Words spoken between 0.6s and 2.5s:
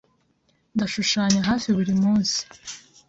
Ndashushanya hafi buri munsi.